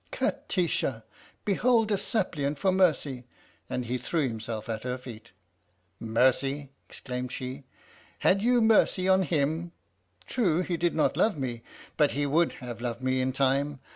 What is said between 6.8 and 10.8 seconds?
exclaimed she." Had you mercy on him? True, he